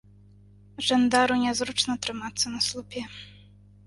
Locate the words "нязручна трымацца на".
1.41-2.59